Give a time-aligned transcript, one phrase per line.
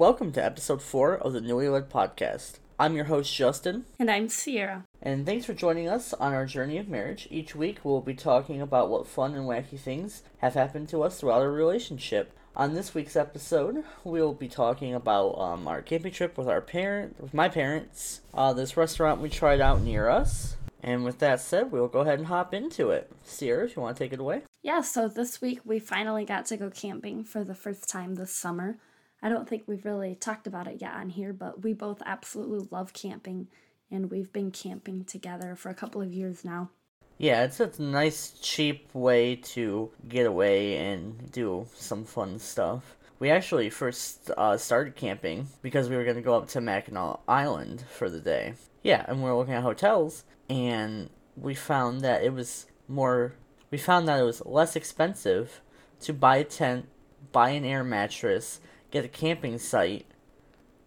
[0.00, 2.52] Welcome to episode 4 of the Newlywed Podcast.
[2.78, 4.86] I'm your host, Justin, And I'm Sierra.
[5.02, 7.28] and thanks for joining us on our journey of marriage.
[7.30, 11.20] Each week, we'll be talking about what fun and wacky things have happened to us
[11.20, 12.32] throughout our relationship.
[12.56, 17.20] On this week's episode, we'll be talking about um, our camping trip with our parent,
[17.20, 20.56] with my parents, uh, this restaurant we tried out near us.
[20.82, 23.12] And with that said, we'll go ahead and hop into it.
[23.22, 24.44] Sierra, if you want to take it away.
[24.62, 28.34] Yeah, so this week we finally got to go camping for the first time this
[28.34, 28.78] summer.
[29.22, 32.66] I don't think we've really talked about it yet on here, but we both absolutely
[32.70, 33.48] love camping,
[33.90, 36.70] and we've been camping together for a couple of years now.
[37.18, 42.96] Yeah, it's a nice, cheap way to get away and do some fun stuff.
[43.18, 47.20] We actually first uh, started camping because we were going to go up to Mackinac
[47.28, 48.54] Island for the day.
[48.82, 53.34] Yeah, and we were looking at hotels, and we found that it was more.
[53.70, 55.60] We found that it was less expensive
[56.00, 56.88] to buy a tent,
[57.32, 60.06] buy an air mattress, get a camping site,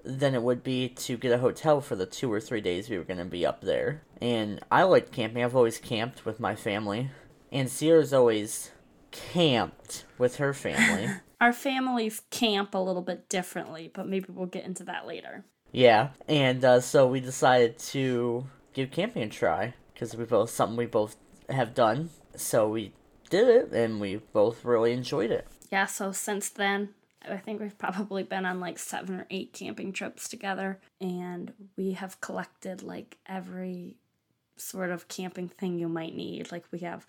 [0.04, 2.98] than it would be to get a hotel for the two or three days we
[2.98, 4.02] were going to be up there.
[4.22, 5.44] And I like camping.
[5.44, 7.10] I've always camped with my family.
[7.52, 8.72] And Sierra's always
[9.12, 11.10] camped with her family.
[11.42, 15.46] Our families camp a little bit differently, but maybe we'll get into that later.
[15.72, 16.10] yeah.
[16.28, 20.86] And uh, so we decided to give camping a try because we both something we
[20.86, 21.16] both
[21.50, 22.10] have done.
[22.36, 22.94] So we
[23.30, 25.48] did it and we both really enjoyed it.
[25.72, 26.90] Yeah, so since then,
[27.30, 31.94] I think we've probably been on like seven or eight camping trips together, and we
[31.94, 33.96] have collected like every
[34.56, 36.52] sort of camping thing you might need.
[36.52, 37.06] Like we have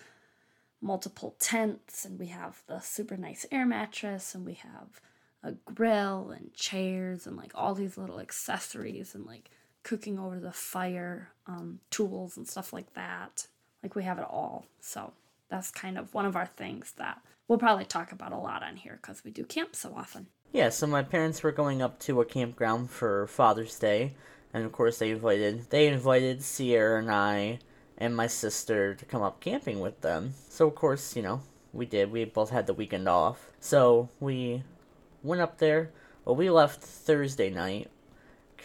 [0.81, 5.01] multiple tents, and we have the super nice air mattress, and we have
[5.43, 9.49] a grill and chairs, and like all these little accessories, and like
[9.83, 13.47] cooking over the fire um, tools and stuff like that.
[13.83, 14.65] Like we have it all.
[14.79, 15.13] So
[15.49, 18.75] that's kind of one of our things that we'll probably talk about a lot on
[18.77, 20.27] here because we do camp so often.
[20.51, 24.13] Yeah, so my parents were going up to a campground for Father's Day,
[24.53, 27.59] and of course they invited they invited Sierra and I
[27.97, 30.33] and my sister to come up camping with them.
[30.49, 31.41] So of course, you know,
[31.73, 32.11] we did.
[32.11, 33.51] We both had the weekend off.
[33.59, 34.63] So we
[35.23, 35.91] went up there.
[36.23, 37.89] Well, we left Thursday night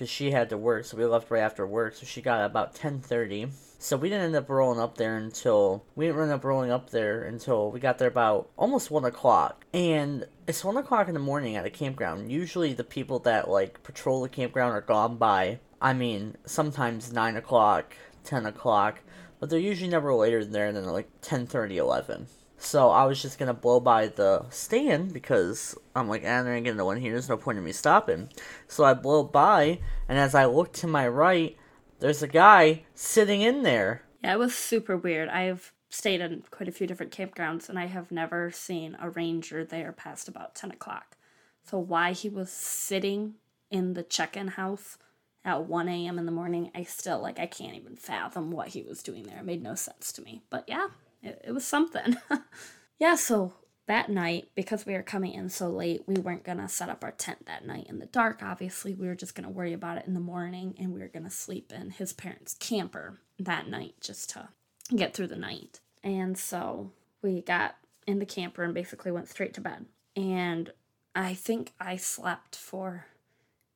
[0.00, 1.94] because she had to work, so we left right after work.
[1.94, 3.48] So she got about ten thirty.
[3.78, 6.88] So we didn't end up rolling up there until we didn't end up rolling up
[6.88, 9.66] there until we got there about almost one o'clock.
[9.74, 12.32] And it's one o'clock in the morning at a campground.
[12.32, 15.58] Usually the people that like patrol the campground are gone by.
[15.82, 17.94] I mean, sometimes nine o'clock,
[18.24, 19.00] ten o'clock,
[19.38, 22.26] but they're usually never later than there than like 10, 11.
[22.62, 26.66] So I was just gonna blow by the stand because I'm like, ah, there ain't
[26.66, 27.12] gonna no one here.
[27.12, 28.28] There's no point in me stopping.
[28.68, 31.56] So I blow by, and as I look to my right,
[32.00, 34.02] there's a guy sitting in there.
[34.22, 35.30] Yeah, it was super weird.
[35.30, 39.64] I've stayed in quite a few different campgrounds and I have never seen a ranger
[39.64, 41.16] there past about 10 o'clock.
[41.64, 43.34] So, why he was sitting
[43.70, 44.98] in the check in house
[45.44, 46.18] at 1 a.m.
[46.18, 49.38] in the morning, I still, like, I can't even fathom what he was doing there.
[49.38, 50.42] It made no sense to me.
[50.50, 50.88] But yeah,
[51.22, 52.16] it, it was something.
[52.98, 53.54] yeah, so
[53.86, 57.10] that night, because we were coming in so late, we weren't gonna set up our
[57.12, 58.94] tent that night in the dark, obviously.
[58.94, 61.72] We were just gonna worry about it in the morning and we were gonna sleep
[61.72, 64.48] in his parents' camper that night just to
[64.94, 65.80] get through the night.
[66.02, 66.92] And so
[67.22, 67.76] we got
[68.06, 69.86] in the camper and basically went straight to bed.
[70.16, 70.72] And
[71.14, 73.06] I think I slept for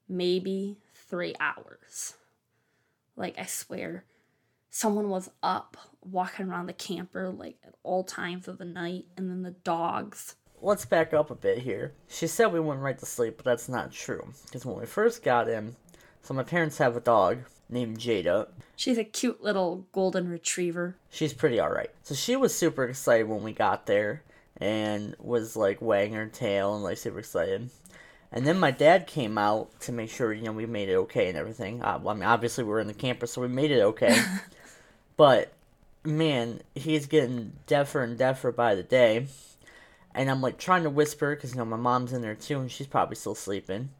[0.09, 2.15] maybe three hours.
[3.17, 4.05] Like, I swear,
[4.75, 9.31] someone was up walking around the camper like at all times of the night, and
[9.31, 10.35] then the dogs.
[10.61, 11.93] Let's back up a bit here.
[12.09, 14.33] She said we went right to sleep, but that's not true.
[14.45, 15.77] Because when we first got in,
[16.23, 18.49] so my parents have a dog named Jada.
[18.75, 20.97] She's a cute little golden retriever.
[21.09, 21.91] She's pretty alright.
[22.03, 24.23] So she was super excited when we got there
[24.57, 27.71] and was like wagging her tail and like super excited.
[28.33, 31.29] And then my dad came out to make sure, you know, we made it okay
[31.29, 31.81] and everything.
[31.81, 34.21] Uh, well, I mean, obviously we were in the camper, so we made it okay.
[35.17, 35.53] but,
[36.05, 39.27] man, he's getting deafer and deafer by the day.
[40.15, 42.71] And I'm like trying to whisper, because, you know, my mom's in there too, and
[42.71, 43.91] she's probably still sleeping.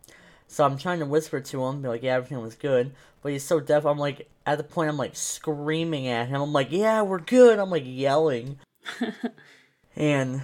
[0.47, 2.93] So I'm trying to whisper to him, be like, yeah, everything was good.
[3.23, 6.41] But he's so deaf, I'm like, at the point, I'm like screaming at him.
[6.41, 7.59] I'm like, yeah, we're good.
[7.59, 8.59] I'm like yelling.
[9.97, 10.43] and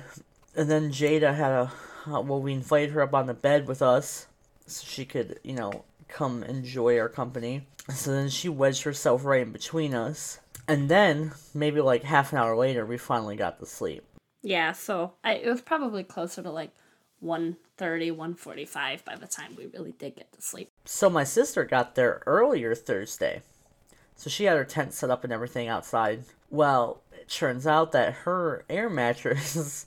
[0.57, 1.73] and then Jada had a,
[2.07, 4.27] uh, well, we invited her up on the bed with us
[4.67, 7.67] so she could, you know, come enjoy our company.
[7.95, 10.41] So then she wedged herself right in between us.
[10.71, 14.05] And then, maybe like half an hour later, we finally got to sleep.
[14.41, 16.71] Yeah, so I, it was probably closer to like
[17.25, 20.71] 1.30, 1.45 by the time we really did get to sleep.
[20.85, 23.43] So my sister got there earlier Thursday.
[24.15, 26.23] So she had her tent set up and everything outside.
[26.51, 29.87] Well, it turns out that her air mattress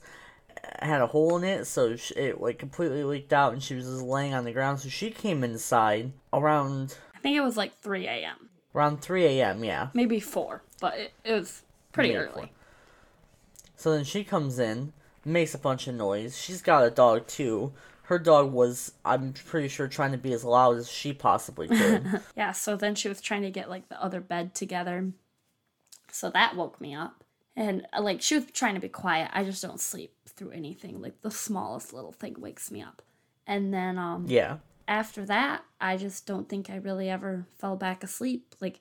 [0.80, 3.86] had a hole in it, so sh it like completely leaked out, and she was
[3.86, 4.80] just laying on the ground.
[4.80, 8.50] So she came inside around I think it was like 3 a.m.
[8.74, 9.64] around 3 a.m.
[9.64, 9.88] Yeah.
[9.94, 11.62] Maybe 4, but it, it was
[11.92, 12.32] pretty Maybe early.
[12.42, 12.48] four.
[13.76, 14.92] So then she comes in,
[15.24, 16.38] makes a bunch of noise.
[16.38, 17.72] She's got a dog too.
[18.04, 22.20] Her dog was, I'm pretty sure, trying to be as loud as she possibly could.
[22.36, 25.12] Yeah, so then she was trying to get like the other bed together.
[26.10, 27.24] So that woke me up.
[27.56, 29.30] And uh, like she was trying to be quiet.
[29.32, 31.00] I just don't sleep through anything.
[31.00, 33.00] Like the smallest little thing wakes me up.
[33.46, 34.58] And then um yeah.
[34.86, 38.54] After that, I just don't think I really ever fell back asleep.
[38.60, 38.80] Like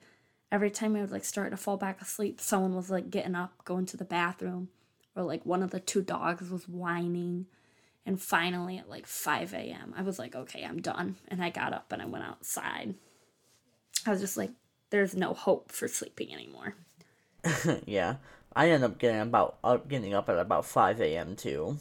[0.52, 3.64] every time I would like start to fall back asleep, someone was like getting up,
[3.66, 4.70] going to the bathroom,
[5.16, 7.48] or like one of the two dogs was whining.
[8.06, 11.16] And finally, at like 5 a.m., I was like, okay, I'm done.
[11.30, 12.96] And I got up and I went outside.
[14.06, 14.52] I was just like,
[14.90, 16.76] there's no hope for sleeping anymore.
[17.86, 18.18] yeah.
[18.56, 21.36] I ended up getting about up getting up at about 5 a.m.
[21.36, 21.80] too.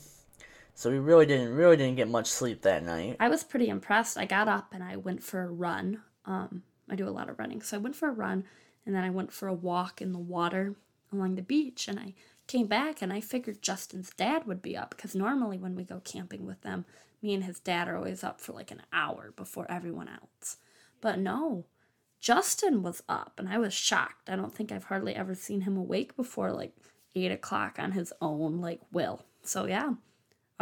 [0.74, 3.16] So we really didn't really didn't get much sleep that night.
[3.20, 4.18] I was pretty impressed.
[4.18, 6.02] I got up and I went for a run.
[6.24, 8.44] Um, I do a lot of running, so I went for a run
[8.84, 10.74] and then I went for a walk in the water
[11.12, 11.88] along the beach.
[11.88, 12.14] And I
[12.46, 16.00] came back and I figured Justin's dad would be up because normally when we go
[16.04, 16.84] camping with them,
[17.22, 20.56] me and his dad are always up for like an hour before everyone else.
[21.00, 21.66] But no,
[22.20, 24.28] Justin was up and I was shocked.
[24.28, 26.74] I don't think I've hardly ever seen him awake before like
[27.14, 29.24] eight o'clock on his own, like will.
[29.42, 29.94] So yeah,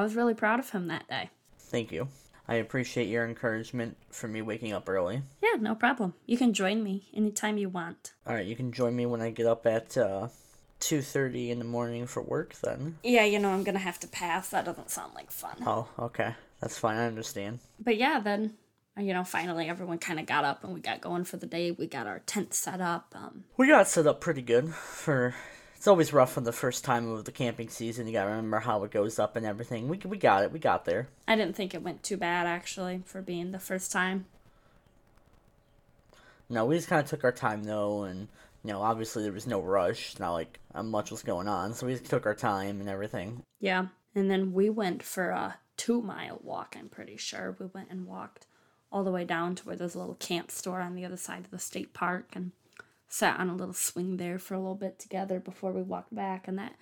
[0.01, 1.29] I was really proud of him that day.
[1.59, 2.09] Thank you.
[2.49, 5.21] I appreciate your encouragement for me waking up early.
[5.43, 6.15] Yeah, no problem.
[6.25, 8.15] You can join me anytime you want.
[8.27, 10.29] All right, you can join me when I get up at uh,
[10.81, 12.97] 2:30 in the morning for work then.
[13.03, 14.49] Yeah, you know, I'm gonna have to pass.
[14.49, 15.57] That doesn't sound like fun.
[15.67, 16.35] Oh, okay.
[16.63, 16.97] That's fine.
[16.97, 17.59] I understand.
[17.79, 18.55] But yeah, then,
[18.97, 21.73] you know, finally everyone kind of got up and we got going for the day.
[21.73, 23.15] We got our tent set up.
[23.15, 25.35] Um, We got set up pretty good for.
[25.81, 28.07] It's always rough on the first time of the camping season.
[28.07, 29.89] You gotta remember how it goes up and everything.
[29.89, 30.53] We we got it.
[30.53, 31.09] We got there.
[31.27, 34.27] I didn't think it went too bad, actually, for being the first time.
[36.51, 38.29] No, we just kind of took our time though, and
[38.63, 40.19] you know, obviously there was no rush.
[40.19, 43.43] Not like uh, much was going on, so we just took our time and everything.
[43.59, 43.87] Yeah.
[44.15, 47.57] And then we went for a two mile walk, I'm pretty sure.
[47.59, 48.47] We went and walked
[48.93, 51.47] all the way down to where there's a little camp store on the other side
[51.47, 52.53] of the state park and
[53.11, 56.49] sat on a little swing there for a little bit together before we walked back.
[56.49, 56.75] And that,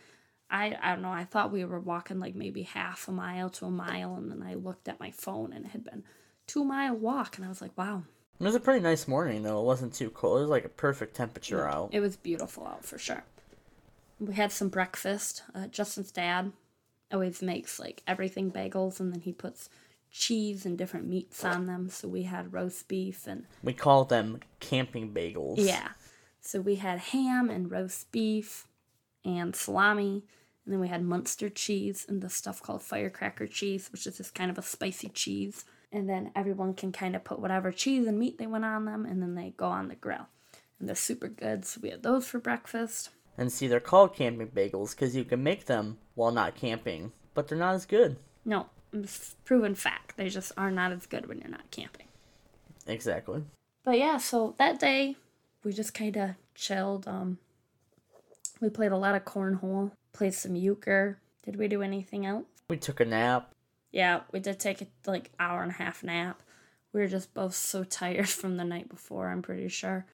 [0.50, 3.64] I, I don't know, I thought we were walking like maybe half a mile to
[3.66, 4.14] a mile.
[4.14, 6.04] And then I looked at my phone and it had been
[6.46, 7.36] two mile walk.
[7.36, 8.02] And I was like, wow,
[8.38, 9.58] It was a pretty nice morning though.
[9.60, 10.38] It wasn't too cold.
[10.38, 11.88] It was like a perfect temperature out.
[11.92, 13.24] It was beautiful out for sure.
[14.20, 15.42] We had some breakfast.
[15.54, 16.52] Uh, Justin's dad
[17.10, 19.70] always makes like everything bagels, and then he puts
[20.10, 21.88] cheese and different meats on them.
[21.88, 25.54] So we had roast beef and We call them camping bagels.
[25.58, 25.88] yeah.
[26.40, 28.66] So we had ham and roast beef
[29.24, 30.24] and salami,
[30.64, 34.34] and then we had Munster cheese and the stuff called firecracker cheese, which is just
[34.34, 35.64] kind of a spicy cheese.
[35.90, 39.06] And then everyone can kind of put whatever cheese and meat they want on them,
[39.06, 40.28] and then they go on the grill.
[40.78, 41.64] And they're super good.
[41.64, 43.10] So we had those for breakfast.
[43.36, 47.48] And see, they're called camping bagels because you can make them while not camping, but
[47.48, 48.16] they're not as good.
[48.44, 50.16] No, it's proven fact.
[50.16, 52.06] They just are not as good when you're not camping.
[52.86, 53.44] Exactly.
[53.84, 55.16] But yeah, so that day
[55.64, 57.06] we just kind of chilled.
[57.06, 57.38] Um,
[58.60, 61.18] we played a lot of cornhole, played some euchre.
[61.44, 62.46] Did we do anything else?
[62.68, 63.54] We took a nap.
[63.90, 66.42] Yeah, we did take a like hour and a half nap.
[66.92, 69.28] We were just both so tired from the night before.
[69.28, 70.06] I'm pretty sure.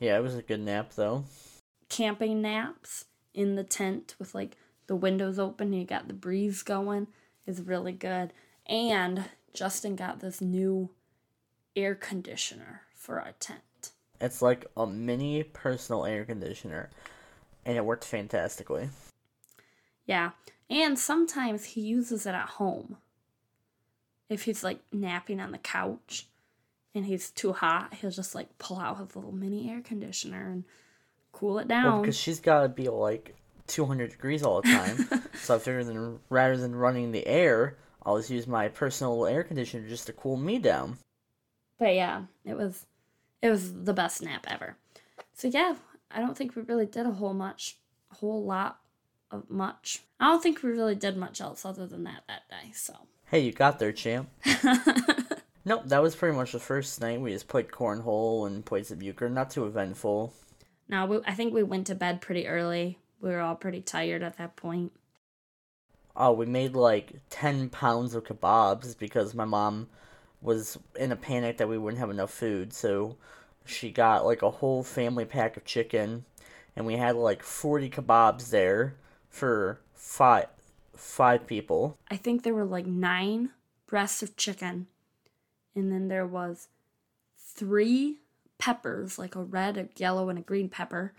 [0.00, 1.24] Yeah, it was a good nap though.
[1.88, 5.72] Camping naps in the tent with like the windows open.
[5.72, 7.06] You got the breeze going
[7.46, 8.32] is really good.
[8.66, 10.90] And Justin got this new
[11.76, 13.60] air conditioner for our tent.
[14.24, 16.90] It's like a mini personal air conditioner,
[17.64, 18.88] and it worked fantastically.
[20.06, 20.30] Yeah.
[20.70, 22.96] And sometimes he uses it at home.
[24.28, 26.26] If he's like napping on the couch
[26.94, 30.64] and he's too hot, he'll just like pull out his little mini air conditioner and
[31.32, 32.00] cool it Well, down.
[32.02, 35.22] because she's got to be like 200 degrees all the time.
[35.34, 39.44] so I figured then rather than running the air, I'll just use my personal air
[39.44, 40.96] conditioner just to cool me down.
[41.78, 42.86] But yeah, it was
[43.44, 44.76] it was the best nap ever.
[45.34, 45.76] So yeah,
[46.10, 47.76] I don't think we really did a whole much
[48.10, 48.80] whole lot
[49.30, 50.02] of much.
[50.18, 52.72] I don't think we really did much else other than that that day.
[52.72, 52.94] So
[53.26, 54.28] Hey, you got there, champ.
[55.66, 57.20] Nope, that was pretty much the first night.
[57.20, 59.30] We just played cornhole and played some euchre.
[59.30, 60.34] Not too eventful.
[60.88, 62.98] No, we, I think we went to bed pretty early.
[63.20, 64.92] We were all pretty tired at that point.
[66.14, 69.88] Oh, we made like 10 pounds of kebabs because my mom
[70.44, 72.72] was in a panic that we wouldn't have enough food.
[72.72, 73.16] So
[73.64, 76.24] she got like a whole family pack of chicken
[76.76, 78.94] and we had like 40 kebabs there
[79.28, 80.46] for five
[80.96, 81.98] five people.
[82.10, 83.50] I think there were like nine
[83.86, 84.86] breasts of chicken,
[85.74, 86.68] and then there was
[87.36, 88.18] three
[88.58, 91.12] peppers, like a red, a yellow, and a green pepper,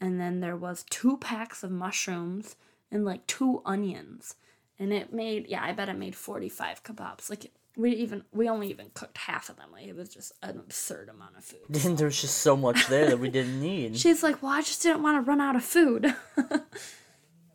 [0.00, 2.56] and then there was two packs of mushrooms
[2.90, 4.36] and like two onions,
[4.78, 7.28] and it made yeah, I bet it made forty five kebabs.
[7.30, 9.70] Like we even we only even cooked half of them.
[9.72, 11.60] Like it was just an absurd amount of food.
[11.84, 13.96] And there was just so much there that we didn't need.
[13.96, 16.14] She's like, well, I just didn't want to run out of food.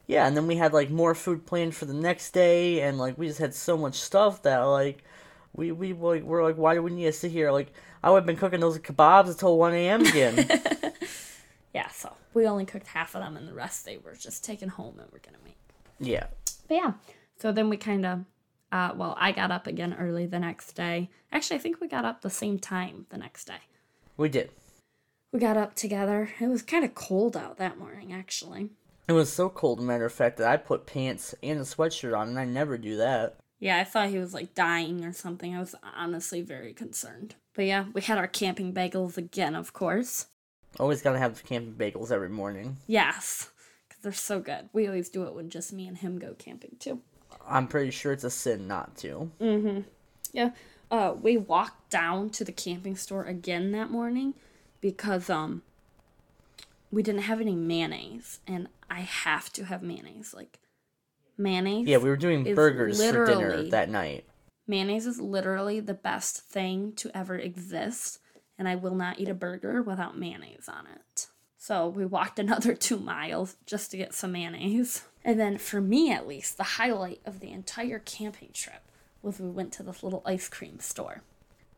[0.08, 3.18] Yeah, and then we had like more food planned for the next day, and like
[3.18, 5.04] we just had so much stuff that like
[5.54, 7.52] we we like we're like, why do we need to sit here?
[7.52, 10.02] Like I would have been cooking those kebabs until one a.m.
[10.06, 10.48] again.
[11.74, 14.70] yeah, so we only cooked half of them, and the rest they were just taken
[14.70, 15.58] home and we're gonna make.
[16.00, 16.28] yeah,
[16.68, 16.94] But yeah,
[17.40, 18.20] so then we kind of,
[18.72, 21.10] uh, well, I got up again early the next day.
[21.32, 23.60] Actually, I think we got up the same time the next day.
[24.18, 24.52] we did.
[25.32, 26.30] We got up together.
[26.40, 28.70] It was kind of cold out that morning, actually.
[29.08, 32.30] It was so cold, matter of fact, that I put pants and a sweatshirt on,
[32.30, 33.36] and I never do that.
[33.60, 35.56] Yeah, I thought he was like dying or something.
[35.56, 37.36] I was honestly very concerned.
[37.54, 40.28] But yeah, we had our camping bagels again, of course.
[40.80, 42.78] Always gotta have the camping bagels every morning.
[42.88, 43.50] Yes,
[43.88, 44.70] because they're so good.
[44.74, 47.02] We always do it when just me and him go camping too.
[47.48, 49.32] I'm pretty sure it's a sin not to.
[49.40, 49.86] Mhm.
[50.32, 50.52] Yeah.
[50.92, 54.34] Uh, we walked down to the camping store again that morning
[54.82, 55.64] because um
[56.92, 60.34] we didn't have any mayonnaise and I have to have mayonnaise.
[60.34, 60.60] Like
[61.38, 61.88] mayonnaise.
[61.88, 64.26] Yeah, we were doing burgers for dinner that night.
[64.68, 68.20] Mayonnaise is literally the best thing to ever exist,
[68.58, 71.28] and I will not eat a burger without mayonnaise on it.
[71.58, 75.04] So we walked another two miles just to get some mayonnaise.
[75.26, 78.84] And then, for me at least, the highlight of the entire camping trip
[79.24, 81.24] was we went to this little ice cream store.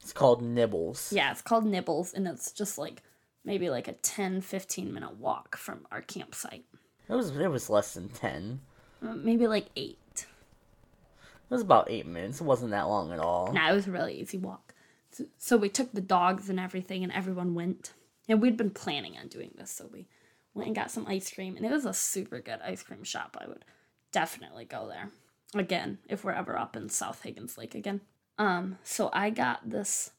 [0.01, 1.13] It's called Nibbles.
[1.13, 3.01] Yeah, it's called Nibbles, and it's just like
[3.45, 6.65] maybe like a 10 15 minute walk from our campsite.
[7.09, 8.59] It was it was less than ten.
[9.01, 9.97] Uh, Maybe like eight.
[10.15, 12.41] It was about eight minutes.
[12.41, 13.53] It wasn't that long at all.
[13.53, 14.73] Nah, it was a really easy walk.
[15.11, 17.93] So, so we took the dogs and everything, and everyone went.
[18.27, 20.09] And we'd been planning on doing this, so we
[20.57, 23.37] went and got some ice cream, and it was a super good ice cream shop.
[23.39, 23.63] I would
[24.11, 25.09] definitely go there
[25.55, 28.01] again if we're ever up in South Higgins Lake again.
[28.37, 30.11] Um, so I got this.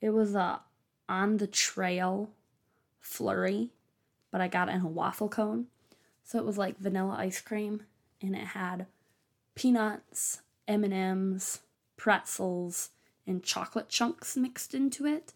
[0.00, 0.60] It was a
[1.08, 2.30] on the trail
[3.00, 3.70] flurry,
[4.30, 5.66] but I got it in a waffle cone.
[6.24, 7.82] So it was like vanilla ice cream,
[8.22, 8.86] and it had
[9.54, 11.60] peanuts, M and M's,
[11.96, 12.90] pretzels,
[13.26, 15.32] and chocolate chunks mixed into it.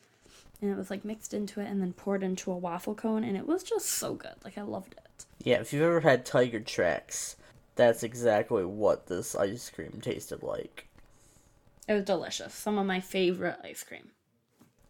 [0.61, 3.37] And it was like mixed into it and then poured into a waffle cone, and
[3.37, 4.35] it was just so good.
[4.45, 5.25] Like I loved it.
[5.43, 7.37] Yeah, if you've ever had Tiger Tracks,
[7.77, 10.89] that's exactly what this ice cream tasted like.
[11.87, 12.55] It was delicious.
[12.55, 14.11] Some of my favorite ice cream.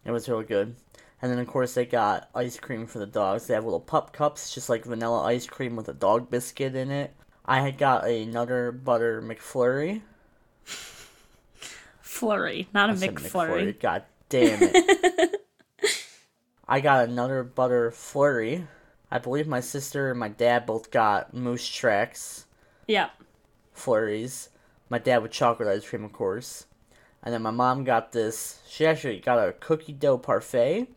[0.05, 0.75] It was really good.
[1.21, 3.47] And then of course they got ice cream for the dogs.
[3.47, 6.91] They have little pup cups, just like vanilla ice cream with a dog biscuit in
[6.91, 7.13] it.
[7.45, 10.01] I had got a Nutter Butter McFlurry.
[12.01, 13.79] Flurry, not a said McFlurry.
[13.79, 15.31] God damn it.
[16.67, 18.67] I got a Nutter Butter flurry.
[19.11, 22.45] I believe my sister and my dad both got moose tracks
[22.87, 23.09] Yeah.
[23.73, 24.49] flurries.
[24.89, 26.65] My dad with chocolate ice cream, of course.
[27.23, 28.59] And then my mom got this.
[28.67, 30.87] She actually got a cookie dough parfait,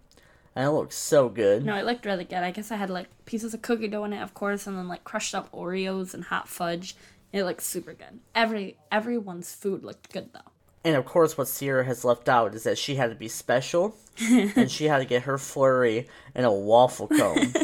[0.54, 1.64] and it looks so good.
[1.64, 2.42] No, it looked really good.
[2.42, 4.88] I guess I had like pieces of cookie dough in it, of course, and then
[4.88, 6.96] like crushed up Oreos and hot fudge.
[7.32, 8.20] It looked super good.
[8.34, 10.47] Every everyone's food looked good though.
[10.84, 13.96] And of course, what Sierra has left out is that she had to be special,
[14.20, 17.52] and she had to get her flurry in a waffle cone.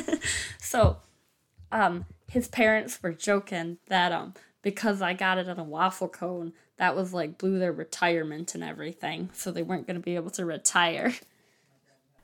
[0.59, 0.97] So,
[1.71, 6.55] um, his parents were joking that um because I got it in a waffle cone,
[6.79, 10.45] that was like blew their retirement and everything, so they weren't gonna be able to
[10.45, 11.13] retire.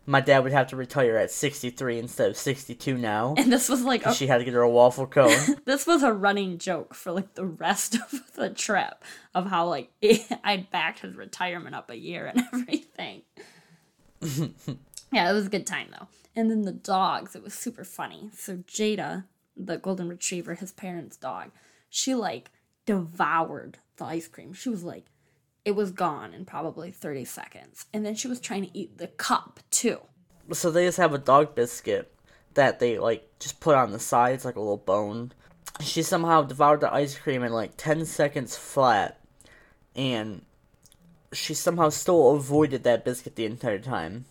[0.07, 3.35] My dad would have to retire at 63 instead of 62 now.
[3.37, 5.37] And this was like a, She had to get her a waffle cone.
[5.65, 9.05] this was a running joke for like the rest of the trip
[9.35, 9.91] of how like
[10.45, 13.23] I'd backed his retirement up a year and everything.
[15.13, 16.09] yeah, it was a good time though.
[16.35, 18.31] And then the dogs, it was super funny.
[18.35, 19.25] So Jada,
[19.57, 21.51] the golden retriever, his parents' dog,
[21.89, 22.51] she like
[22.87, 24.53] devoured the ice cream.
[24.53, 25.07] She was like,
[25.65, 27.87] it was gone in probably 30 seconds.
[27.93, 29.99] And then she was trying to eat the cup too.
[30.53, 32.13] so they just have a dog biscuit
[32.55, 34.35] that they like just put on the side.
[34.35, 35.33] It's like a little bone.
[35.81, 39.21] She somehow devoured the ice cream in like 10 seconds flat,
[39.95, 40.43] and
[41.33, 44.25] she somehow still avoided that biscuit the entire time.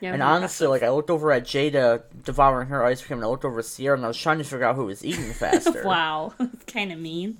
[0.00, 3.28] Yeah, And honestly, like I looked over at Jada devouring her ice cream, and I
[3.28, 5.82] looked over at Sierra, and I was trying to figure out who was eating faster.
[5.84, 7.38] Wow, It's kind of mean.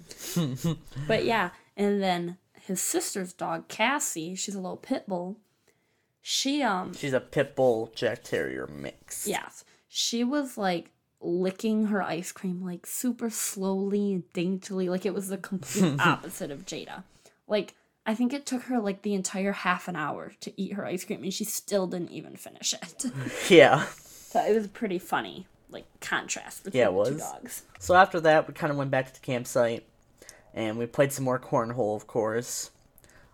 [1.08, 2.36] but yeah, and then
[2.66, 5.36] his sister's dog Cassie, she's a little pit bull.
[6.22, 9.26] She um She's a pit bull Jack Terrier mix.
[9.26, 14.88] yes, she was like licking her ice cream like super slowly and daintily.
[14.88, 17.04] Like it was the complete opposite of Jada.
[17.46, 20.84] Like I think it took her like the entire half an hour to eat her
[20.84, 23.06] ice cream and she still didn't even finish it.
[23.50, 23.86] Yeah.
[23.86, 27.20] so it was pretty funny, like contrast between Yeah, it the two was.
[27.32, 27.62] dogs.
[27.78, 29.84] So after that, we kind of went back to the campsite,
[30.56, 31.94] and we played some more cornhole.
[31.94, 32.72] Of course,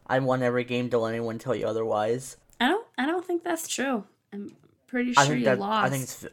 [0.07, 0.89] I won every game.
[0.89, 2.37] Don't let anyone tell you otherwise.
[2.61, 4.05] I don't I don't think that's true.
[4.33, 4.55] I'm
[4.87, 5.87] pretty sure you that lost.
[5.87, 6.27] I think it's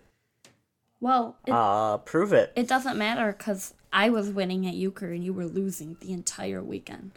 [0.99, 2.51] well, it, uh prove it.
[2.57, 6.61] it doesn't matter because I was winning at euchre and you were losing the entire
[6.61, 7.11] weekend.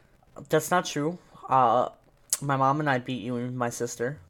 [0.49, 1.19] That's not true.
[1.49, 1.89] Uh,
[2.41, 4.21] my mom and I beat you and my sister.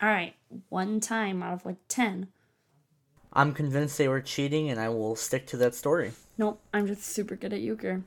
[0.00, 0.34] All right,
[0.68, 2.28] one time out of like ten.
[3.32, 6.12] I'm convinced they were cheating, and I will stick to that story.
[6.36, 8.02] Nope, I'm just super good at euchre.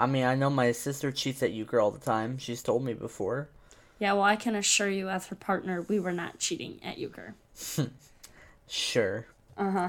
[0.00, 2.38] I mean, I know my sister cheats at euchre all the time.
[2.38, 3.50] She's told me before.
[3.98, 7.34] Yeah, well, I can assure you, as her partner, we were not cheating at euchre.
[8.70, 9.26] Sure.
[9.58, 9.88] Uh huh.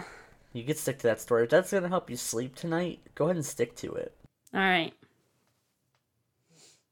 [0.54, 1.44] You could stick to that story.
[1.44, 4.16] If that's gonna help you sleep tonight, go ahead and stick to it.
[4.56, 4.92] All right.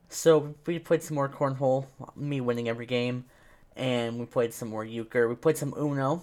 [0.07, 3.25] So we played some more cornhole, me winning every game,
[3.75, 5.27] and we played some more euchre.
[5.27, 6.21] We played some Uno.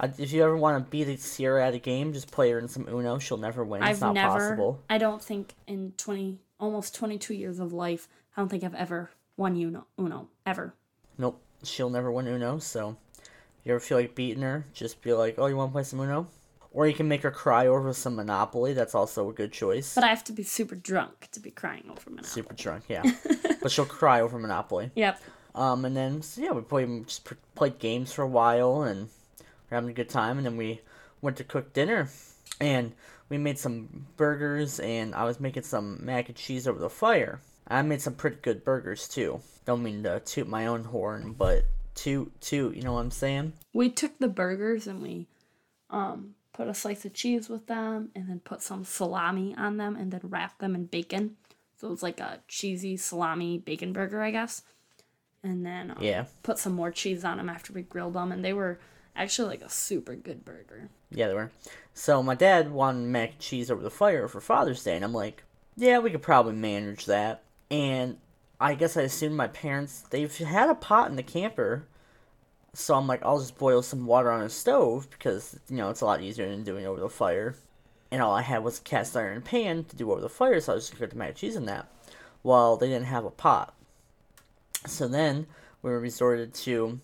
[0.00, 2.68] Uh, if you ever want to beat Sierra at a game, just play her in
[2.68, 3.18] some Uno.
[3.18, 3.82] She'll never win.
[3.82, 4.32] It's I've not never.
[4.32, 4.80] possible.
[4.88, 9.10] I don't think in twenty, almost twenty-two years of life, I don't think I've ever
[9.36, 9.86] won Uno.
[9.98, 10.74] Uno ever.
[11.16, 12.58] Nope, she'll never win Uno.
[12.58, 13.30] So, if
[13.64, 16.00] you ever feel like beating her, just be like, "Oh, you want to play some
[16.00, 16.28] Uno?"
[16.70, 18.74] Or you can make her cry over some Monopoly.
[18.74, 19.94] That's also a good choice.
[19.94, 22.28] But I have to be super drunk to be crying over Monopoly.
[22.28, 23.02] Super drunk, yeah.
[23.62, 24.90] but she'll cry over Monopoly.
[24.94, 25.20] Yep.
[25.54, 27.26] Um, and then so yeah, we played just
[27.56, 29.08] played games for a while, and
[29.70, 30.38] we're having a good time.
[30.38, 30.80] And then we
[31.20, 32.08] went to cook dinner,
[32.60, 32.92] and
[33.28, 37.40] we made some burgers, and I was making some mac and cheese over the fire.
[37.66, 39.40] I made some pretty good burgers too.
[39.66, 42.74] Don't mean to toot my own horn, but toot toot.
[42.74, 43.52] You know what I'm saying?
[43.74, 45.26] We took the burgers and we
[45.90, 49.96] um put a slice of cheese with them and then put some salami on them
[49.96, 51.36] and then wrapped them in bacon.
[51.76, 54.62] So it was like a cheesy salami bacon burger, I guess.
[55.42, 58.44] And then um, Yeah, put some more cheese on them after we grilled them and
[58.44, 58.80] they were
[59.18, 60.88] actually like a super good burger.
[61.10, 61.50] yeah, they were.
[61.92, 65.12] So my dad wanted mac and cheese over the fire for Father's Day, and I'm
[65.12, 65.42] like,
[65.76, 67.42] yeah, we could probably manage that.
[67.70, 68.18] And
[68.60, 71.86] I guess I assumed my parents they've had a pot in the camper,
[72.74, 76.00] so I'm like, I'll just boil some water on a stove because you know it's
[76.00, 77.56] a lot easier than doing it over the fire.
[78.10, 80.72] And all I had was a cast iron pan to do over the fire, so
[80.72, 81.88] I just gonna cook the mac and cheese in that.
[82.42, 83.74] Well, they didn't have a pot,
[84.86, 85.46] so then
[85.82, 87.00] we resorted to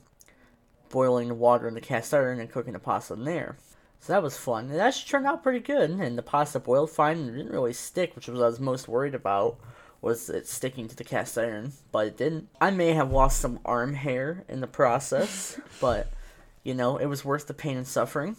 [0.95, 3.57] boiling the water in the cast iron and cooking the pasta in there.
[3.99, 4.71] So that was fun.
[4.71, 8.15] It actually turned out pretty good, and the pasta boiled fine and didn't really stick,
[8.15, 9.59] which was what I was most worried about
[10.01, 12.49] was it sticking to the cast iron, but it didn't.
[12.61, 16.13] I may have lost some arm hair in the process, but
[16.63, 18.37] you know, it was worth the pain and suffering.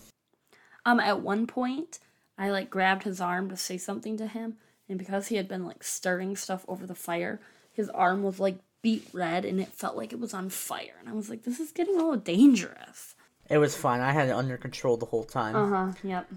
[0.86, 2.00] Um at one point
[2.38, 5.66] I like grabbed his arm to say something to him and because he had been
[5.66, 7.42] like stirring stuff over the fire,
[7.72, 10.94] his arm was like beet red and it felt like it was on fire.
[11.00, 13.16] And I was like, this is getting a little dangerous.
[13.50, 14.00] It was fine.
[14.00, 15.56] I had it under control the whole time.
[15.56, 15.94] Uh huh.
[16.04, 16.30] Yep.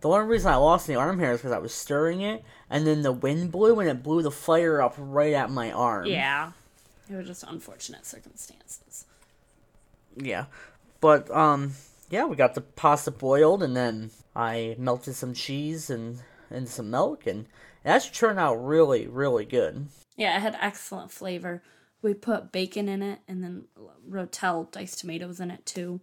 [0.00, 2.86] The only reason I lost the arm hair is because I was stirring it, and
[2.86, 6.06] then the wind blew and it blew the fire up right at my arm.
[6.06, 6.52] Yeah.
[7.10, 9.06] It was just unfortunate circumstances.
[10.16, 10.44] Yeah.
[11.00, 11.72] But um
[12.08, 16.88] yeah, we got the pasta boiled and then I melted some cheese and and some
[16.88, 17.46] milk and
[17.90, 19.86] actually turned out really, really good.
[20.16, 21.62] Yeah, it had excellent flavor.
[22.02, 23.64] We put bacon in it and then
[24.08, 26.00] rotel diced tomatoes in it too.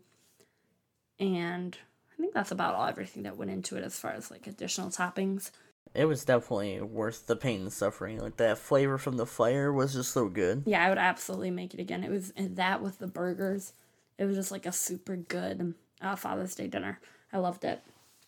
[1.19, 1.77] And
[2.13, 4.89] I think that's about all everything that went into it as far as like additional
[4.89, 5.51] toppings.
[5.93, 8.19] It was definitely worth the pain and suffering.
[8.19, 10.63] Like that flavor from the fire was just so good.
[10.65, 12.03] Yeah, I would absolutely make it again.
[12.03, 13.73] It was that with the burgers.
[14.17, 16.99] It was just like a super good uh, Father's Day dinner.
[17.33, 17.81] I loved it.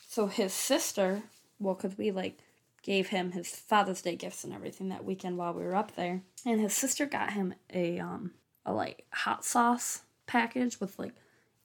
[0.08, 1.24] So his sister,
[1.60, 2.38] well, because we like
[2.84, 6.22] gave him his Father's Day gifts and everything that weekend while we were up there,
[6.46, 8.32] and his sister got him a um
[8.66, 11.14] a like hot sauce package with like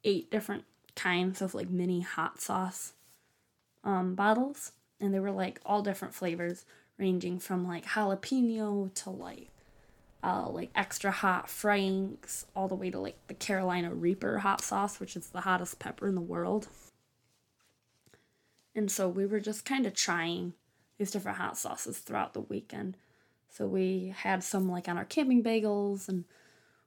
[0.04, 2.94] eight different kinds of like mini hot sauce
[3.84, 6.64] um bottles, and they were like all different flavors,
[6.96, 9.50] ranging from like jalapeno to like
[10.22, 14.98] uh, like extra hot Franks, all the way to like the Carolina Reaper hot sauce,
[14.98, 16.68] which is the hottest pepper in the world.
[18.74, 20.54] And so we were just kind of trying
[20.98, 22.96] these different hot sauces throughout the weekend.
[23.48, 26.24] So we had some like on our camping bagels, and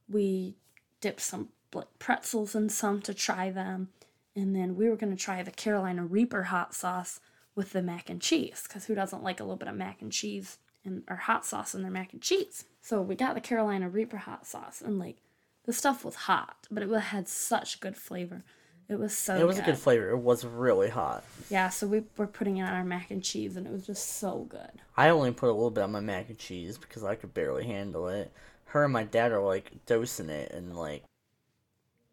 [0.08, 0.56] we
[1.00, 3.89] dipped some like pretzels in some to try them.
[4.36, 7.19] And then we were gonna try the Carolina Reaper hot sauce
[7.56, 10.12] with the mac and cheese, because who doesn't like a little bit of mac and
[10.12, 12.65] cheese and or hot sauce in their mac and cheese?
[12.82, 15.17] So we got the Carolina Reaper hot sauce, and like
[15.65, 18.43] the stuff was hot, but it had such good flavor.
[18.91, 19.63] It was so It was good.
[19.63, 20.10] a good flavor.
[20.10, 21.23] It was really hot.
[21.49, 24.17] Yeah, so we were putting it on our mac and cheese and it was just
[24.17, 24.69] so good.
[24.97, 27.65] I only put a little bit on my mac and cheese because I could barely
[27.65, 28.32] handle it.
[28.65, 31.04] Her and my dad are like dosing it and like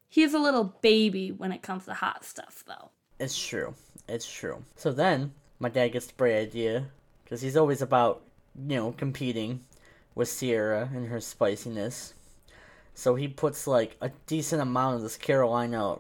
[0.09, 2.91] He's a little baby when it comes to hot stuff though.
[3.19, 3.75] it's true.
[4.09, 4.65] It's true.
[4.77, 6.87] So then my dad gets the bright idea
[7.25, 8.23] because he's always about
[8.69, 9.65] you know competing
[10.15, 12.15] with Sierra and her spiciness.
[12.95, 15.97] So he puts like a decent amount of this Carolina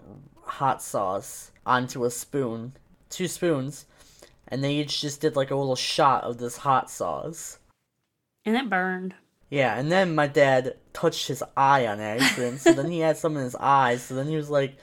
[0.49, 2.73] hot sauce onto a spoon,
[3.11, 3.87] two spoons,
[4.49, 7.59] and they each just did like a little shot of this hot sauce.
[8.45, 9.15] And it burned.
[9.51, 13.37] Yeah, and then my dad touched his eye on accident, so then he had some
[13.37, 14.03] in his eyes.
[14.03, 14.77] So then he was like,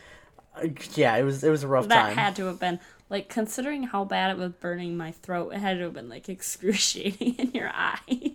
[0.56, 3.30] uh, "Yeah, it was it was a rough That time." had to have been like
[3.30, 7.36] considering how bad it was burning my throat, it had to have been like excruciating
[7.36, 8.34] in your eye.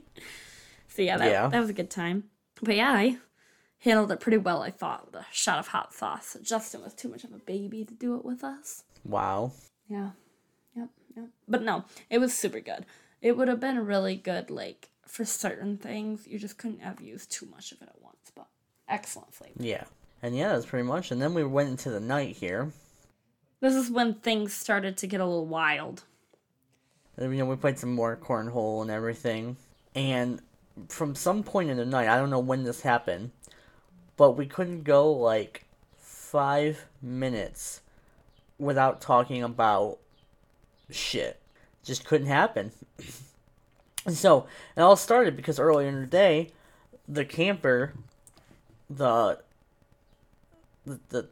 [0.89, 1.49] so yeah, that, Yeah.
[1.49, 2.25] that was a good time.
[2.63, 3.17] But yeah, I
[3.81, 6.37] handled it pretty well, I thought, with a shot of hot sauce.
[6.43, 8.85] Justin was too much of a baby to do it with us.
[9.05, 9.53] Wow.
[9.89, 10.11] Yeah.
[10.77, 10.89] Yep.
[11.17, 11.27] Yep.
[11.49, 12.87] But no, it was super good.
[13.21, 16.27] It would have been really good, like for certain things.
[16.27, 18.33] You just couldn't have used too much of it at once.
[18.35, 18.47] But
[18.89, 19.55] excellent flavor.
[19.59, 19.85] Yeah,
[20.23, 21.11] and yeah, that's pretty much.
[21.11, 22.73] And then we went into the night here.
[23.61, 26.05] This is when things started to get a little wild.
[27.17, 29.57] And, you know, we played some more cornhole and everything.
[29.95, 30.41] And
[30.89, 33.33] from some point in the night, I don't know when this happened,
[34.21, 35.65] but we couldn't go like
[35.97, 37.81] five minutes
[38.59, 39.97] without talking about
[40.91, 41.41] shit.
[41.83, 42.71] Just couldn't happen.
[44.05, 46.51] and so it all started because earlier in the day,
[47.09, 47.95] the camper,
[48.91, 49.39] the
[50.85, 51.29] the the,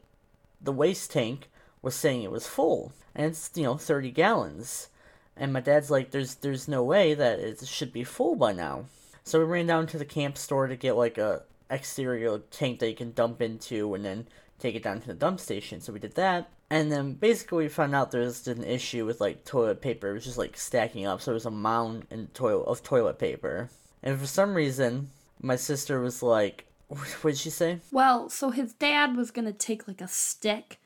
[0.58, 1.50] the waste tank
[1.82, 4.88] was saying it was full, and it's you know thirty gallons.
[5.36, 8.86] And my dad's like, "There's there's no way that it should be full by now."
[9.24, 12.88] So we ran down to the camp store to get like a exterior tank that
[12.88, 14.26] you can dump into, and then
[14.58, 15.80] take it down to the dump station.
[15.80, 19.44] So we did that, and then basically we found out there's an issue with like
[19.44, 20.10] toilet paper.
[20.10, 23.18] It was just like stacking up, so it was a mound in toilet of toilet
[23.18, 23.70] paper.
[24.02, 28.72] And for some reason, my sister was like, "What did she say?" Well, so his
[28.72, 30.78] dad was gonna take like a stick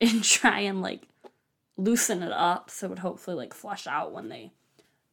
[0.00, 1.02] and try and like
[1.76, 4.52] loosen it up so it would hopefully like flush out when they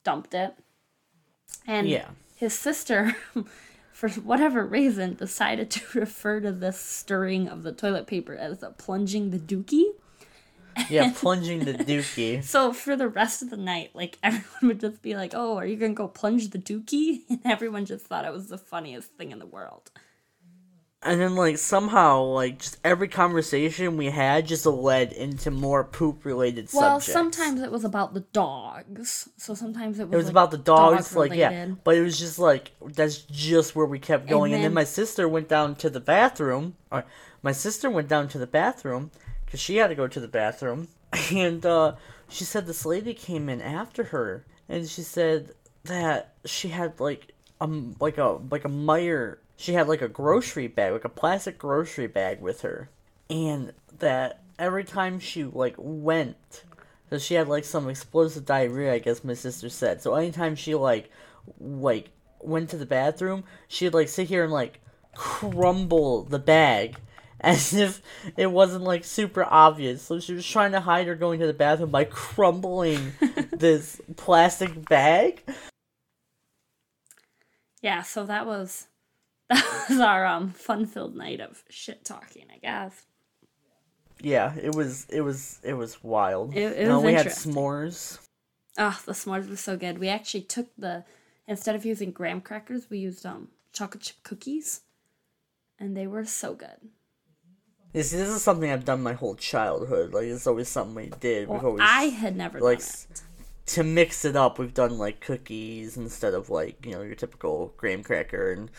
[0.03, 0.53] dumped it.
[1.67, 2.09] And Yeah.
[2.35, 3.15] his sister,
[3.91, 8.71] for whatever reason, decided to refer to this stirring of the toilet paper as a
[8.71, 9.93] plunging the dookie.
[10.89, 12.43] Yeah, plunging the dookie.
[12.43, 15.65] So for the rest of the night, like everyone would just be like, "Oh, are
[15.65, 19.31] you gonna go plunge the dookie?" And everyone just thought it was the funniest thing
[19.31, 19.91] in the world.
[21.03, 26.25] And then like somehow like just every conversation we had just led into more poop
[26.25, 26.81] related stuff.
[26.81, 27.13] Well, subjects.
[27.13, 29.27] sometimes it was about the dogs.
[29.35, 31.69] So sometimes it was, it was like, about the dogs, dog like yeah.
[31.83, 34.53] But it was just like that's just where we kept going.
[34.53, 36.75] And then, then- my sister went down to the bathroom.
[36.91, 37.05] Or
[37.41, 39.09] my sister went down to the bathroom
[39.45, 40.87] because she had to go to the bathroom,
[41.33, 41.95] and uh,
[42.29, 45.51] she said this lady came in after her, and she said
[45.83, 49.37] that she had like um like a like a Meijer.
[49.61, 52.89] She had like a grocery bag, like a plastic grocery bag with her,
[53.29, 56.63] and that every time she like went
[57.11, 60.01] so she had like some explosive diarrhea, I guess my sister said.
[60.01, 61.11] So anytime she like
[61.59, 64.79] like went to the bathroom, she'd like sit here and like
[65.13, 66.95] crumble the bag
[67.41, 68.01] as if
[68.37, 70.01] it wasn't like super obvious.
[70.01, 73.11] So she was trying to hide her going to the bathroom by crumbling
[73.51, 75.43] this plastic bag.
[77.81, 78.87] Yeah, so that was
[79.53, 83.05] that was our um fun-filled night of shit talking, I guess.
[84.21, 86.55] Yeah, it was it was it was wild.
[86.55, 88.19] It- it was we had s'mores.
[88.77, 89.99] Oh, the s'mores were so good.
[89.99, 91.03] We actually took the
[91.47, 94.81] instead of using graham crackers, we used um chocolate chip cookies,
[95.79, 96.89] and they were so good.
[97.93, 100.13] This this is something I've done my whole childhood.
[100.13, 101.47] Like it's always something we did.
[101.49, 103.21] Well, always I had never like done it.
[103.75, 107.73] To mix it up, we've done like cookies instead of like you know your typical
[107.77, 108.71] graham cracker, and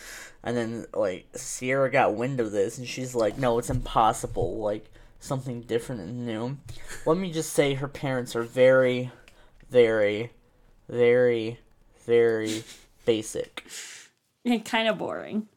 [0.43, 4.59] and then like Sierra got wind of this, and she's like, "No, it's impossible.
[4.59, 6.59] Like something different and new."
[7.07, 9.11] Let me just say, her parents are very,
[9.71, 10.31] very,
[10.89, 11.59] very,
[12.05, 12.65] very
[13.05, 13.65] basic.
[14.45, 15.49] And kind of boring.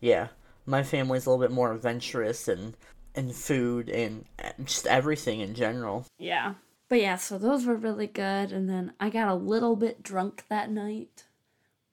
[0.00, 0.28] Yeah,
[0.66, 2.76] my family's a little bit more adventurous and
[3.14, 6.06] and food and uh, just everything in general.
[6.18, 6.54] Yeah.
[6.90, 8.52] But yeah, so those were really good.
[8.52, 11.24] And then I got a little bit drunk that night.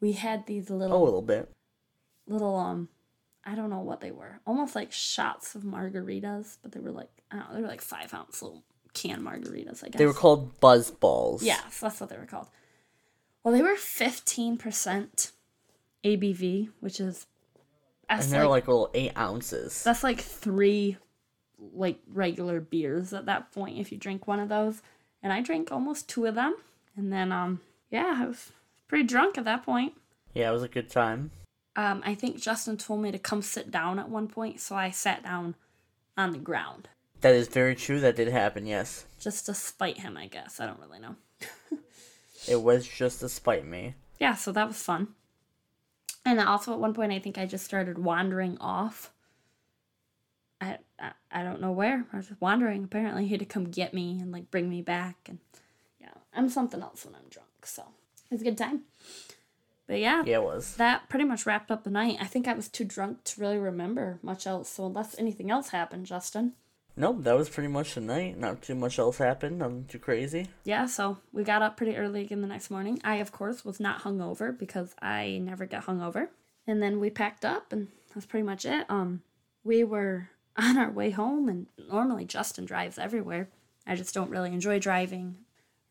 [0.01, 1.01] We had these little.
[1.01, 1.51] A little, bit.
[2.27, 2.89] little, um,
[3.45, 4.41] I don't know what they were.
[4.45, 7.81] Almost like shots of margaritas, but they were like, I don't know, they were like
[7.81, 8.63] five ounce little
[8.95, 9.99] can margaritas, I guess.
[9.99, 11.43] They were called BuzzBallz.
[11.43, 12.47] Yeah, so that's what they were called.
[13.43, 15.31] Well, they were 15%
[16.03, 17.27] ABV, which is,
[18.09, 19.83] and they're like, like little eight ounces.
[19.83, 20.97] that's like three
[21.73, 24.81] like regular beers at that point if you drink one of those.
[25.23, 26.55] And I drank almost two of them.
[26.95, 28.51] And then, um, yeah, I was
[28.87, 29.93] pretty drunk at that point.
[30.33, 31.31] Yeah, it was a good time.
[31.75, 34.89] Um, I think Justin told me to come sit down at one point, so I
[34.89, 35.55] sat down
[36.17, 36.89] on the ground.
[37.21, 37.99] That is very true.
[37.99, 39.05] That did happen, yes.
[39.19, 40.59] Just to spite him, I guess.
[40.59, 41.15] I don't really know.
[42.47, 43.95] It was just to spite me.
[44.19, 45.09] Yeah, so that was fun.
[46.25, 49.11] And also at one point, I think I just started wandering off.
[51.31, 52.05] I, don't know where.
[52.11, 52.83] I was just wandering.
[52.83, 55.15] Apparently, he had to come get me and like bring me back.
[55.27, 55.39] And
[56.01, 57.49] yeah, I'm something else when I'm drunk.
[57.65, 57.83] So
[58.29, 58.81] it was a good time.
[59.87, 60.75] But yeah, Yeah, it was.
[60.75, 62.17] that pretty much wrapped up the night.
[62.19, 64.69] I think I was too drunk to really remember much else.
[64.69, 66.53] So unless anything else happened, Justin.
[66.99, 68.37] Nope, that was pretty much the night.
[68.39, 69.59] Not too much else happened.
[69.59, 70.47] Nothing too crazy.
[70.63, 72.99] Yeah, so we got up pretty early again the next morning.
[73.03, 76.29] I, of course, was not hungover because I never get hungover.
[76.65, 78.87] And then we packed up, and that's pretty much it.
[78.89, 79.21] Um,
[79.63, 83.49] we were on our way home, and normally Justin drives everywhere.
[83.85, 85.37] I just don't really enjoy driving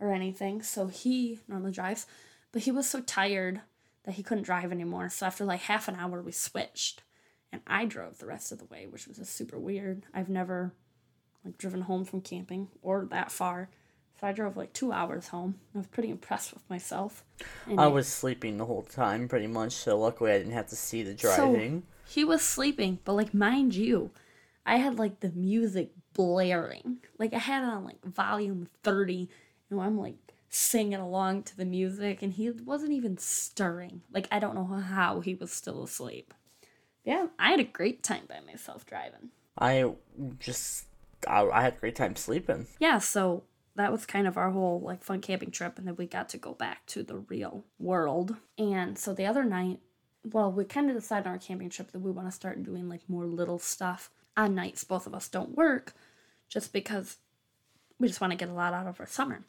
[0.00, 2.06] or anything, so he normally drives.
[2.52, 3.60] But he was so tired
[4.04, 5.08] that he couldn't drive anymore.
[5.08, 7.02] So after like half an hour, we switched,
[7.52, 10.04] and I drove the rest of the way, which was just super weird.
[10.12, 10.72] I've never
[11.44, 13.70] like driven home from camping or that far.
[14.20, 15.56] So I drove like two hours home.
[15.74, 17.22] I was pretty impressed with myself.
[17.66, 19.72] And I was sleeping the whole time, pretty much.
[19.72, 21.82] So luckily, I didn't have to see the driving.
[21.82, 24.10] So he was sleeping, but like mind you,
[24.66, 26.98] I had like the music blaring.
[27.18, 29.30] Like I had it on like volume 30
[29.70, 30.16] and I'm like
[30.48, 34.02] singing along to the music and he wasn't even stirring.
[34.12, 36.34] Like I don't know how he was still asleep.
[37.04, 39.30] Yeah, I had a great time by myself driving.
[39.56, 39.92] I
[40.40, 40.86] just,
[41.28, 42.66] I, I had a great time sleeping.
[42.80, 43.44] Yeah, so
[43.76, 46.38] that was kind of our whole like fun camping trip and then we got to
[46.38, 48.34] go back to the real world.
[48.58, 49.78] And so the other night,
[50.24, 52.88] well, we kind of decided on our camping trip that we want to start doing
[52.88, 55.94] like more little stuff on nights both of us don't work
[56.48, 57.16] just because
[57.98, 59.42] we just want to get a lot out of our summer.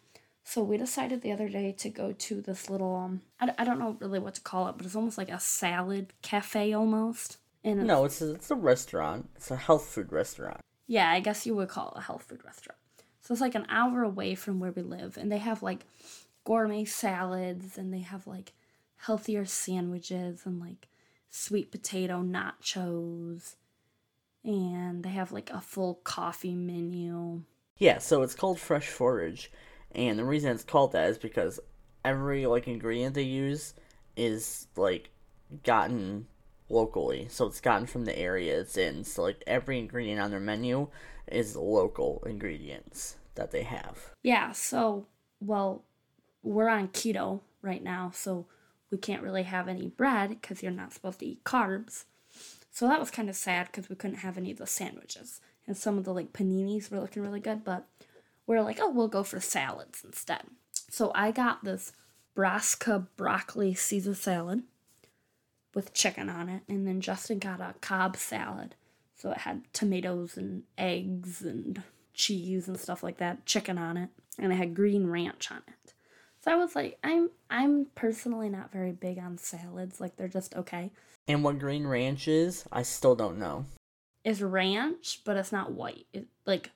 [0.43, 3.80] So we decided the other day to go to this little um I, I don't
[3.80, 7.38] know really what to call it, but it's almost like a salad cafe almost.
[7.63, 9.30] And it's- No, it's a, it's a restaurant.
[9.36, 10.62] It's a health food restaurant.
[10.88, 12.80] yeah, I guess you would call it a health food restaurant.
[13.21, 15.86] So it's like an hour away from where we live, and they have like
[16.45, 18.54] gourmet salads, and they have like
[18.95, 20.88] healthier sandwiches, and like
[21.30, 23.56] sweet potato nachos,
[24.48, 27.44] and they have like a full coffee menu.
[27.78, 29.52] Yeah, so it's called Fresh Forage,
[29.92, 31.60] and the reason it's called that is because
[32.04, 33.76] every like ingredient they use
[34.16, 35.10] is like
[35.64, 36.26] gotten
[36.70, 37.28] locally.
[37.30, 39.04] So it's gotten from the area it's in.
[39.04, 40.88] So like every ingredient on their menu
[41.28, 44.12] is local ingredients that they have.
[44.24, 45.08] Yeah, so
[45.40, 45.84] well,
[46.42, 48.48] we're on keto right now, so
[48.90, 52.06] we can't really have any bread because you're not supposed to eat carbs.
[52.78, 55.42] So that was kind of sad because we couldn't have any of the sandwiches.
[55.66, 57.88] And some of the like paninis were looking really good, but
[58.46, 60.44] we're like, oh, we'll go for salads instead.
[60.88, 61.92] So I got this
[62.36, 64.62] Brassica broccoli Caesar salad
[65.74, 68.76] with chicken on it, and then Justin got a Cobb salad.
[69.16, 71.82] So it had tomatoes and eggs and
[72.13, 75.94] cheese and stuff like that, chicken on it, and it had green ranch on it.
[76.44, 80.00] So I was like, I'm I'm personally not very big on salads.
[80.00, 80.92] Like they're just okay.
[81.28, 83.66] And what Green Ranch is, I still don't know.
[84.24, 86.06] It's ranch, but it's not white.
[86.13, 86.72] It like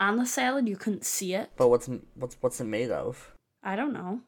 [0.00, 1.50] on the salad you couldn't see it.
[1.56, 3.32] But what's what's what's it made of?
[3.62, 4.20] I don't know.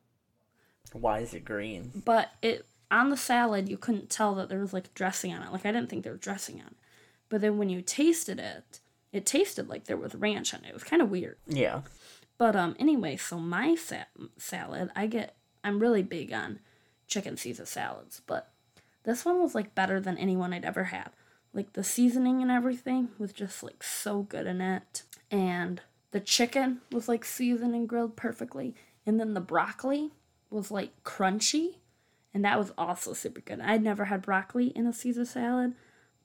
[0.92, 2.02] Why is it green?
[2.04, 5.52] But it on the salad you couldn't tell that there was like dressing on it.
[5.52, 6.76] Like I didn't think there was dressing on it.
[7.28, 8.80] But then when you tasted it,
[9.12, 10.68] it tasted like there was ranch on it.
[10.68, 11.36] It was kind of weird.
[11.46, 11.82] Yeah.
[12.38, 14.04] But um anyway, so my sa-
[14.36, 16.60] salad, I get I'm really big on
[17.06, 18.52] chicken Caesar salads, but
[19.08, 21.08] this one was like better than anyone I'd ever had.
[21.54, 25.04] Like the seasoning and everything was just like so good in it.
[25.30, 28.74] And the chicken was like seasoned and grilled perfectly.
[29.06, 30.10] And then the broccoli
[30.50, 31.76] was like crunchy.
[32.34, 33.60] And that was also super good.
[33.60, 35.72] I'd never had broccoli in a Caesar salad,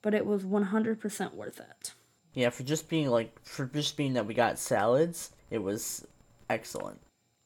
[0.02, 1.94] but it was 100% worth it.
[2.34, 6.06] Yeah, for just being like for just being that we got salads, it was
[6.50, 7.00] excellent.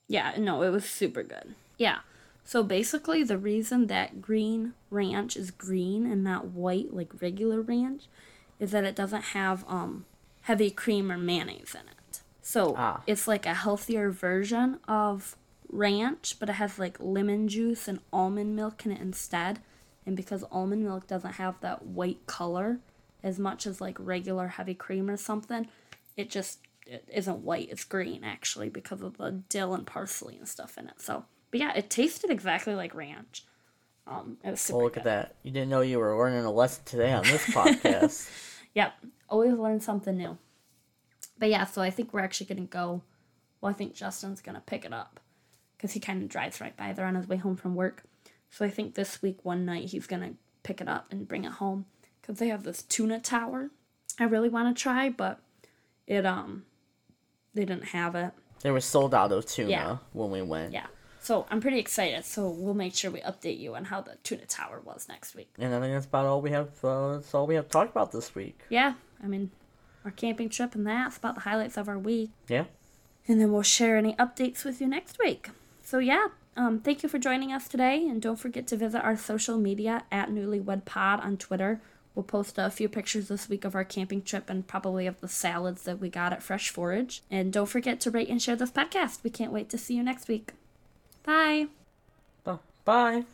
[0.09, 1.55] Yeah, no, it was super good.
[1.77, 1.99] Yeah.
[2.49, 8.05] So basically, the reason that green ranch is green and not white like regular ranch
[8.59, 10.07] is that it doesn't have um
[10.41, 12.23] heavy cream or mayonnaise in it.
[12.41, 13.03] So Ah.
[13.07, 15.37] it's like a healthier version of
[15.69, 19.59] ranch, but it has like lemon juice and almond milk in it instead.
[20.07, 22.81] And because almond milk doesn't have that white color
[23.23, 25.69] as much as like regular heavy cream or something,
[26.17, 27.69] it just it isn't white.
[27.71, 31.03] It's green actually because of the dill and parsley and stuff in it.
[31.03, 33.45] So, but yeah, it tasted exactly like ranch.
[34.07, 35.01] Um, it was super Well, look good.
[35.01, 35.35] at that.
[35.43, 38.31] You didn't know you were learning a lesson today on this podcast.
[38.75, 38.93] Yep,
[39.29, 40.39] always learn something new.
[41.39, 43.03] But yeah, so I think we're actually going to go.
[43.61, 45.19] Well, I think Justin's going to pick it up
[45.77, 48.05] because he kind of drives right by there on his way home from work.
[48.51, 51.45] So I think this week, one night, he's going to pick it up and bring
[51.45, 51.87] it home
[52.21, 53.71] because they have this tuna tower
[54.21, 55.41] I really want to try, but
[56.07, 56.65] it, um,
[57.55, 58.33] they didn't have it.
[58.63, 59.97] They were sold out of tuna Yeah.
[60.13, 60.73] when we went.
[60.73, 60.87] Yeah.
[61.29, 62.25] So I'm pretty excited.
[62.25, 65.51] So we'll make sure we update you on how the tuna tower was next week.
[65.59, 66.71] And I think that's about all we have.
[66.83, 68.63] Uh, that's all we have talked about this week.
[68.71, 69.51] Yeah, I mean,
[70.07, 72.31] our camping trip and that's about the highlights of our week.
[72.49, 72.65] Yeah.
[73.27, 75.51] And then we'll share any updates with you next week.
[75.83, 79.19] So yeah, um, thank you for joining us today, and don't forget to visit our
[79.19, 81.83] social media at Newlywed Pod on Twitter.
[82.15, 85.29] We'll post a few pictures this week of our camping trip and probably of the
[85.29, 87.23] salads that we got at Fresh Forage.
[87.31, 89.23] And don't forget to rate and share this podcast.
[89.23, 90.55] We can't wait to see you next week.
[91.29, 91.69] Bye.
[92.47, 93.25] Oh, bye.